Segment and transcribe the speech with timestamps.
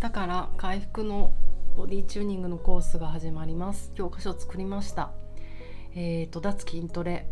[0.00, 1.34] 日から回復の
[1.76, 3.90] ボディチューニングのコースが始まります。
[3.94, 5.10] 教科書を作りました。
[5.94, 7.28] えーと脱筋トレ。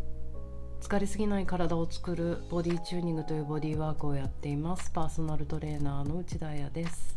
[0.80, 4.90] 疲れすぎない体を作るボディチューニングというボディワークをやっています。
[4.90, 7.16] パーソナルトレーナーの内田彩です。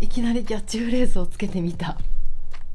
[0.00, 1.96] いきなりキャッチフレーズをつけてみた。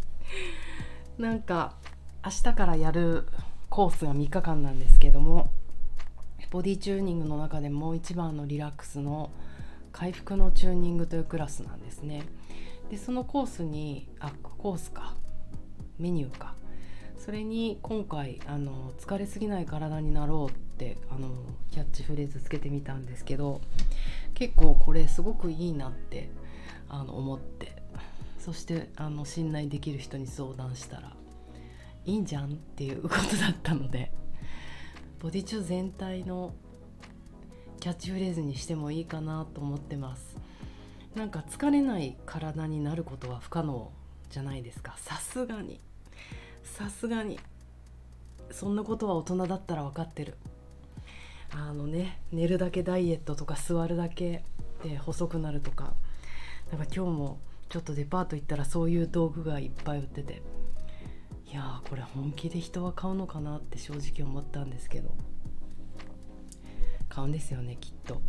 [1.20, 1.76] なんか
[2.24, 3.28] 明日からやる
[3.70, 5.52] コースが3日間なんですけども
[6.50, 9.30] ボディチューニングの中でも一番のリラックスの
[9.96, 12.24] 回復のチューニングというクラスなんですね。
[12.92, 15.16] でそのコースにあコースか。
[15.98, 16.54] メニューか。
[17.18, 21.30] それに今回あの疲れすぎない体になろうってあの
[21.72, 23.62] キャッチフレーズつけてみたんですけど
[24.34, 26.30] 結構これすごくいいなって
[26.90, 27.82] あの思って。
[28.38, 31.14] そしてあの信頼できる人に相談したら
[32.06, 34.12] いいんじゃんっていうことだったので
[35.20, 36.54] ボディチュー全体の
[37.86, 40.38] キャッチフレーズにしてもいいかなと思ってます。
[41.14, 43.92] なんか疲れない体になることは不可能
[44.32, 44.96] じゃないですか。
[44.98, 45.80] さすがに。
[46.64, 47.40] さすがに。
[48.50, 50.34] そんなことは大人だったら分かってる。
[51.52, 54.44] あのね寝るだけダイエットとか座るだけ
[54.84, 55.94] で細くなるとか。
[56.72, 57.38] なんか今日も
[57.70, 60.42] ちょっとデパート行ったらそういう道具がいっぱい売ってて。
[61.46, 65.14] いやーこれ本気で人は買うのかなって正直思ったんですけど。
[67.16, 68.22] 買うんですよねきっと。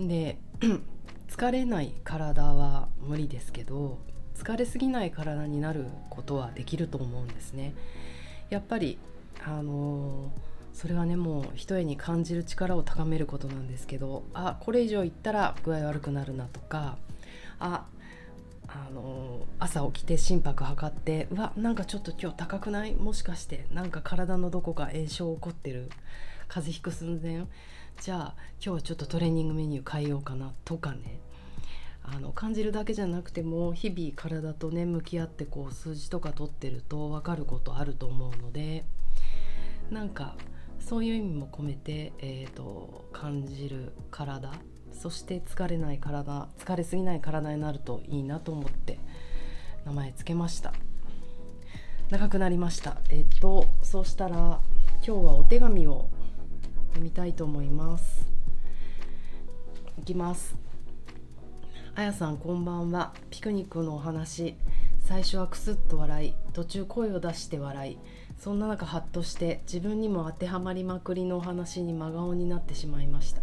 [0.00, 0.38] で
[1.28, 3.98] 疲れない体は無理ですけど
[4.34, 7.74] 疲れすぎない体になることはできると思うんですね。
[8.48, 8.98] やっぱり
[9.44, 10.32] あの、
[10.72, 16.96] それはねもう一重に感じる力を高めることなんですけどあこれ以上いったら具合悪くなるなとか
[17.58, 17.86] あ
[18.66, 22.94] あの朝起きて心拍測ってうわなんかちょっと今日高くない？
[22.94, 25.90] もしかしてなんか体のどこか炎症起こってる？
[26.48, 27.46] 風邪ひく寸前？
[28.00, 31.20] じゃあ今日はちょっとトレーニングメニュー変えようかなとかね。
[32.02, 38.86] あの感じるだけじゃなくても日々体とね向き合ってこう数字とか取ってると分かることあると思うので
[39.90, 40.34] なんか
[40.80, 44.50] そういう意味も込めて、えーと感じる体
[44.92, 48.98] そして疲れない体疲れすぎない体になるといいなと思って
[49.84, 50.72] 名前つけました。
[52.08, 52.96] 長くなりました。
[53.10, 54.60] えっとそうしたら今
[55.02, 56.08] 日はお手紙を
[56.90, 58.28] 読みたいと思います。
[59.98, 60.56] いきます。
[61.94, 63.12] あやさんこんばんは。
[63.30, 64.56] ピクニックのお話。
[64.98, 66.34] 最初はクスッと笑い。
[66.52, 67.98] 途中声を出して笑い。
[68.38, 73.42] そんな中ハッとして自分にも当てはまりまくりのお話に真顔になってしまいました。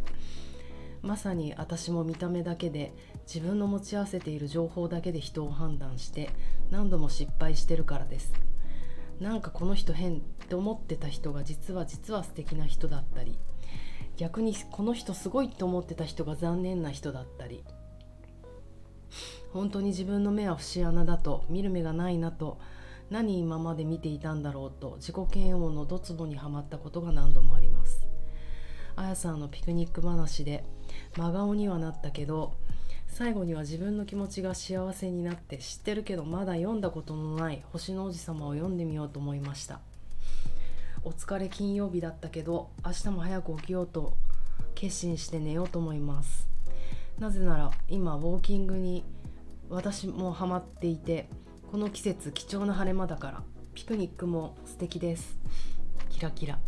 [1.01, 2.93] まさに私も見た目だけで
[3.31, 6.31] 自分の持ち合わせている情報だけで人を判断して
[6.71, 8.33] 何度も失敗してるからです。
[9.19, 13.37] なんかこの人変って思ってた人が実は実は素敵な人だったり
[14.15, 17.65] 逆にこの人すごいと思ってた人が残念な人だったり
[19.51, 22.59] 本当に自分の目は節穴だと見る目がないなと
[23.09, 28.05] 何今まで見ていたんだろうと自己嫌悪のドツボにはまったことが何度もあります。
[28.95, 30.65] あやさんのピクニック話で
[31.17, 32.53] 真顔にはなったけど
[33.07, 39.79] 最後には自分の気持ちが幸せになって知ってるけどまだ読んだことのない星の王子様を読んでみようと思いました。
[41.07, 44.17] お疲れ金曜日だったけど明日も早く起きようと
[44.75, 46.49] 決心して寝ようと思います。
[47.17, 49.05] なぜなら今ウォーキングに
[49.69, 51.29] 私もハマっていて
[51.71, 55.37] この季節貴重な晴れ間だからピクニックも素敵です。
[56.09, 56.59] キラキラ。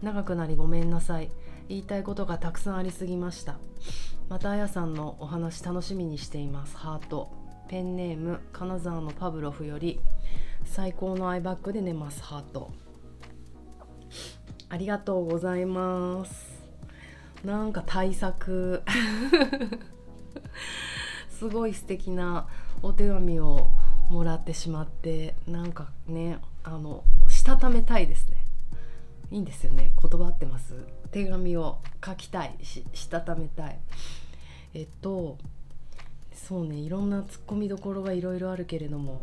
[0.00, 1.32] 長くなりごめんなさい。
[1.68, 3.58] 言いたいことがたくさんありすぎました。
[4.28, 6.76] またあやさんのお話楽しみにしています。
[6.76, 7.32] ハート。
[7.68, 9.98] ペンネーム金沢のパブロフより
[10.64, 12.22] 最高のアイバッグで寝ます。
[12.22, 12.70] ハート。
[14.72, 16.64] ありがとうございます。
[17.44, 18.82] なんか対策。
[21.28, 22.48] すごい素敵な
[22.82, 23.68] お手紙を
[24.08, 28.38] もらってしまってなんかねあのしたためたいですね。
[29.30, 29.92] いいんですよね。
[30.00, 30.72] 言葉合ってます。
[31.10, 32.56] 手紙を書きたい。
[32.62, 33.78] ししたためたい。
[34.72, 35.36] えっと
[36.32, 36.76] そうね。
[36.76, 39.20] いろんなツッコミどころがいろいろあるけれども。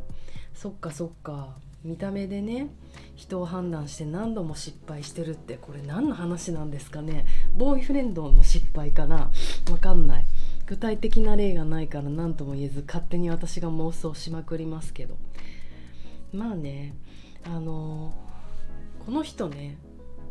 [0.53, 1.57] そっかそっか。
[1.83, 2.67] 見た目でね
[3.15, 7.25] 人を判断して何度も失敗してるってこれ何の話なんですかね。
[7.55, 9.31] ボーイフレンドの失敗かな。
[9.71, 10.25] わかんない。
[10.65, 15.17] 具体的な例がないから何とも言えず勝手に私が妄想しまくりますけど。
[16.31, 16.95] まあね
[17.43, 18.13] あの、
[19.05, 19.77] この人ね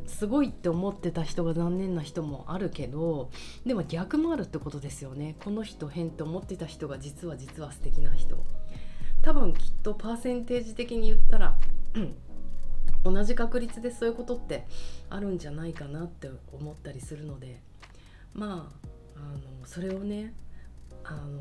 [0.07, 3.31] すごいって思ってた人が残念な人もあるけど
[3.67, 5.37] でも逆もあるってことですよね。
[5.45, 8.37] この人変って思ってた人が実は実は素敵な人。
[9.23, 11.57] 多分きっとパーセンテージ的に言ったら
[13.05, 14.67] 同じ確率でそういうことって
[15.11, 17.61] あるんじゃないかなって思ったりするので
[18.35, 18.71] ま
[19.17, 19.21] ああ
[19.61, 20.35] のそれをね
[21.05, 21.41] あの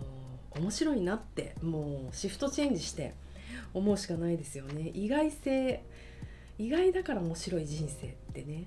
[0.61, 3.13] 面白いなってもうシフトチェンジして
[3.73, 4.91] 思うしかないですよね。
[4.93, 5.83] 意外性
[6.57, 8.65] 意外だから面白い人生ってね。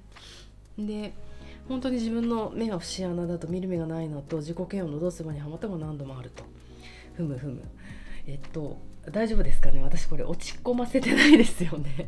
[0.78, 1.12] で
[1.68, 6.44] 本当に自分の目が節穴だと見る目がないのと自己嫌悪のどうすばにはまったが何度もあると。
[7.14, 7.62] ふむふむ。
[8.26, 8.78] えっと
[9.10, 9.82] 大丈夫ですかね？
[9.82, 12.06] 私これ落ち込ませてないですよね。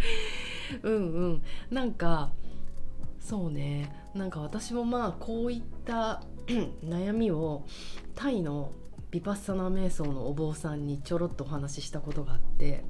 [0.82, 1.42] うんうん。
[1.70, 2.32] なんか
[3.18, 3.94] そうね。
[4.14, 6.22] なんか私もまあこういった
[6.84, 7.64] 悩みを
[8.14, 8.72] タイの
[9.10, 12.84] ビパッサナ瞑想のお坊さんにちょろっとお話ししたことがあって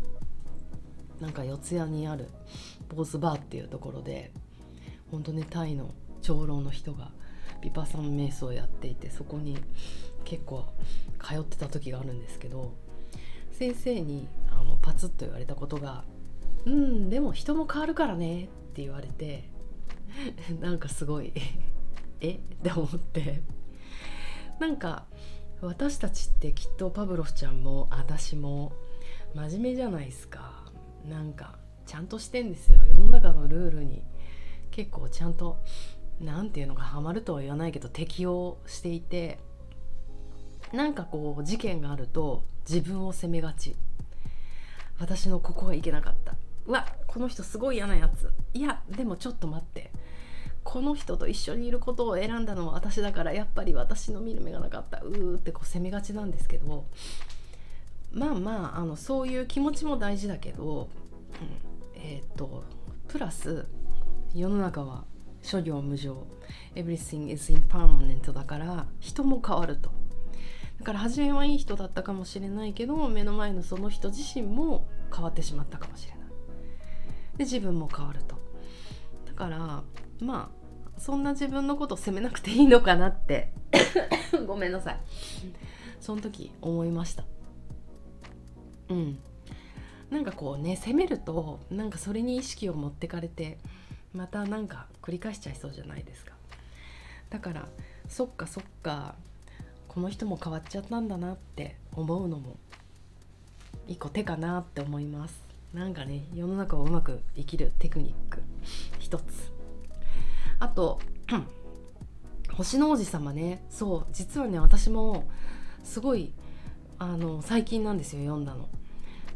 [1.21, 2.29] なんか四谷にある
[2.89, 4.33] 坊主バーっていうところで
[5.11, 5.91] 本当ねタイの
[6.23, 7.11] 長老の人が
[7.61, 9.59] ビパッサナ瞑想をやっていてそこに
[10.25, 10.65] 結構
[11.21, 12.73] 通ってた時があるんですけど
[13.53, 16.05] 先生にあのパツッと言われたことが
[16.65, 19.49] 「うんでも人も変わるからね」って言われて
[20.61, 21.33] なんかすごい
[22.21, 23.43] えって思って。
[24.63, 25.07] なんか
[25.61, 28.73] 私たちってきっとパブロフちゃんも私も
[29.35, 30.71] 真面目じゃないですか。
[31.09, 32.81] なんかちゃんとしてんですよ。
[32.85, 34.05] 世の中のルールに。
[34.71, 35.59] 結構ちゃんと
[36.21, 39.41] 何て言うのかハマるとは言わないけど適応していて。
[40.73, 43.77] なんかこう事件があると自分を責めがち。
[44.99, 46.35] 私のここがいけなかった。
[46.67, 48.33] うわこの人すごい嫌なやつ。
[48.55, 49.91] いやでもちょっと待って。
[50.65, 55.01] この人と一緒にいることを選んだのは私だからやっぱり私の見る目がなかった。
[55.01, 56.87] うーってこう責めがちなんですけど。
[58.13, 60.89] まあまああのそういう気持ちも大事だけど、
[61.95, 62.63] うん、えっ、ー、と
[63.09, 63.67] プラス
[64.35, 65.05] 世の中は
[65.43, 66.27] 諸行無常。
[66.75, 70.02] Everything is impermanent だから人も変わると。
[70.83, 76.21] だから初めはいい人だったかもしれないけど目の前のその人自身も変わってしまったかもしれない。
[77.39, 78.37] で自分も変わると。
[79.27, 79.85] だから
[80.21, 83.53] まあそんな自分のことを責めなくていいのかなって。
[84.45, 84.99] ごめんなさい。
[86.01, 87.23] その時思いました。
[88.89, 89.21] うん。
[90.11, 93.59] なんかこうね責めるとなんかそれに意識を持ってかれて
[94.13, 96.33] またなんか繰り返しちゃいそうじゃないですか。
[97.31, 97.69] だから
[98.09, 99.15] そっかそっか
[99.95, 102.57] この人も変わっちゃったんだなって思うのも
[103.87, 105.43] 一個手かなって思います。
[105.75, 108.43] なんかね世の中をうまく生きるテクニック
[108.99, 109.53] 一つ。
[110.59, 110.99] あと
[112.55, 113.65] 星の王子様ね。
[113.69, 115.25] そう実はね私も
[115.85, 116.33] すごい
[116.99, 118.69] あの最近なんですよ読んだの。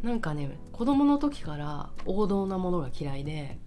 [0.03, 3.59] なんかね子供の時から王道なものが嫌いで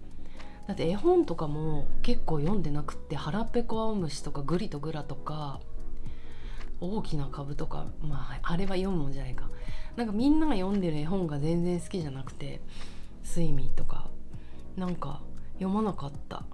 [0.66, 5.60] だって絵本とかも結構読んでなくって「腹ペコ青虫」とか「グリとグラ」とか
[6.80, 9.48] 「大きな株」とかまああれは読むもんじゃないか。
[9.96, 12.60] なんかみんなが読んでる絵本が全然好きじゃなくて
[13.22, 14.10] 「スイミー」とか。
[14.76, 15.20] なんか
[15.54, 16.44] 読まなかった。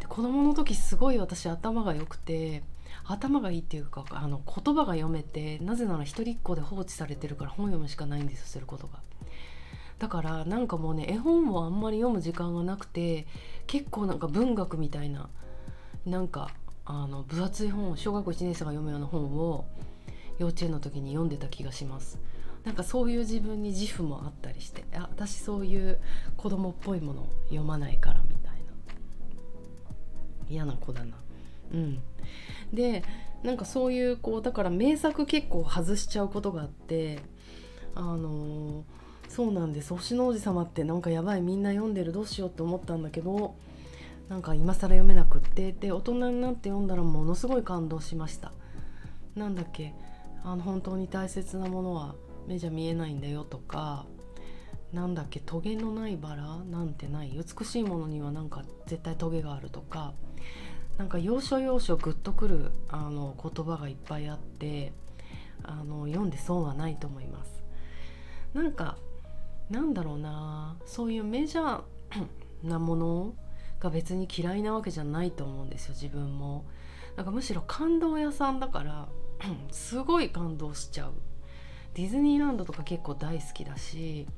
[0.00, 2.62] で子供の時すごい私頭が良くて
[3.04, 9.00] 頭がいいっていうかあの言葉が読めてなぜなら一人っ子で放置されてるから本読むしかないんですよすることが。
[9.98, 13.26] だからなんかもうね絵本をあんまり読む時間がなくて
[13.66, 15.28] 結構なんか文学みたいな
[16.06, 16.50] なんか
[16.90, 19.66] あの分厚い本を小学校1年生が読むような本を
[20.38, 22.18] 幼稚園の時に読んでた気がします。
[22.64, 25.98] なんかそういう自分に自負もあったりしてあ私そういう
[26.36, 28.58] 子供っぽいものを読まないからみたいな。
[30.48, 31.16] 嫌な子だな。
[31.74, 32.00] うん。
[32.72, 33.04] で
[33.42, 37.18] なんかそういうこうだから名作結構外しちゃうことがあって
[37.94, 38.82] あのー、
[39.28, 39.92] そうなんです。
[39.92, 43.56] 星の王子様ってなんかやばいみんな読んでるどうしようって思ったんだけど
[44.28, 48.52] なんか今更読めなくってで大人になって読んだらものすごい感動しました。
[49.34, 49.94] なんだっけ
[50.44, 52.14] あの本当に大切なものは
[52.46, 54.06] 目じゃ見えないんだよとか
[54.92, 60.14] なんだっけトゲのないバラなんてない美しいものにはなんか絶対トゲがあるとか
[60.96, 64.92] なんか要所要所グッとくるあの言葉がいっぱいあって
[65.62, 67.62] あの読んで損はないと思います。
[68.54, 68.96] なんか
[69.70, 73.34] なんだろうなそういうメジャーなもの
[73.80, 76.64] が別に嫌いなわけじゃないと思うんですよ自分も。
[77.16, 79.08] なんかむしろ感動屋さんだから
[79.72, 81.14] すごい感動しちゃう。
[81.94, 84.28] ディズニーランドとか結構大好きだし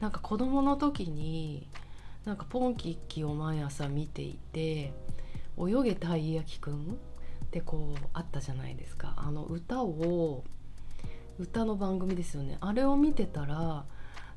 [0.00, 1.68] なんか子供の時に
[2.26, 4.92] なんかポンキッキを毎朝見ていて
[5.58, 6.98] 泳げたい焼きくん
[7.44, 9.14] ってこうあったじゃないですか。
[9.16, 10.44] あの歌を
[11.38, 12.58] 歌の番組ですよね。
[12.60, 13.84] あれを見てたら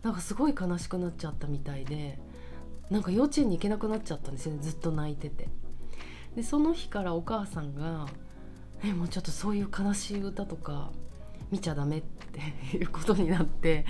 [0.03, 2.19] なんかすごい悲しくなっちゃったみたいで
[2.89, 5.49] なんか幼稚園に行けなくなっちゃったんですよねずっと泣いてて。
[6.35, 8.07] でその日からお母さんが
[8.85, 10.91] 「えもうちょっとそういう悲しい歌とか
[11.49, 12.01] 見ちゃダメ」っ
[12.71, 13.85] て いうことになって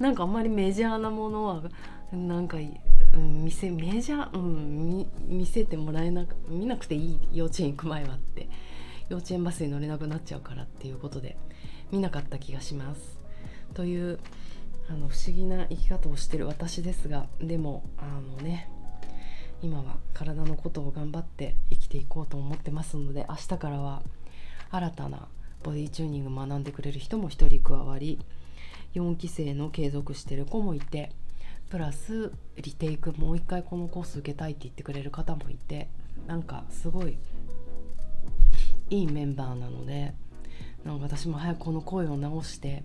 [0.00, 1.62] なんかあんまりメジャーなものは
[2.12, 2.58] なんか
[3.14, 8.48] うん、見せメジャー、うん、見せてもらえなく見なくていい幼稚園行く前はって
[9.08, 11.36] 幼稚園バスに乗れなくなっちゃうからっていうことで
[11.90, 13.20] 見なかった気がします。
[13.74, 14.18] という
[14.88, 18.68] あの不思議な生き方をしてる私ですがでもあのね
[19.62, 24.02] 今は体のことを頑張って生きていこうと思ってますので明日からは
[24.70, 25.28] 新たな
[25.62, 28.20] ボディチューニング学んでくれる人も1人加わり
[28.94, 31.10] 4期生の継続してる子もいて
[31.70, 35.88] プラスリテイクもう一回このコース受けたいって言ってくれる方もいて
[36.26, 37.18] なんかすごい
[38.90, 40.14] いいメンバーなので
[40.84, 42.84] なんか私も早くこの声を直して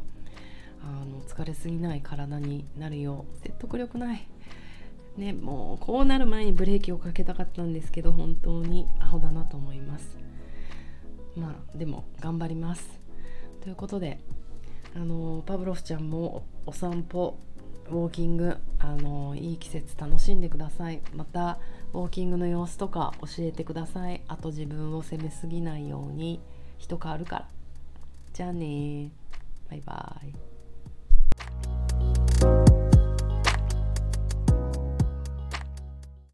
[0.84, 4.28] あの疲れすぎない体になるよう説得力ない。
[5.18, 8.88] ねもうこうなる前にブレーキをかけたかったんですけど本当に。
[9.00, 10.18] アホだなと思います。
[11.36, 13.00] まあでも頑張ります。
[13.62, 14.20] ということで
[14.96, 17.38] あのパブロフちゃんもお散歩
[17.90, 21.02] ウォーキングあのいい季節楽しんでください。
[21.14, 21.60] また
[21.94, 24.22] ウォーキングの様子とか教えてください。
[24.28, 26.40] あと自分を責めすぎないように。
[26.78, 27.48] 人変わるから。
[28.34, 29.12] じゃあね
[29.70, 30.51] バイバイ。